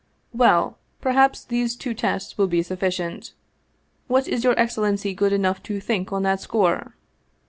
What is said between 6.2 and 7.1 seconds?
that score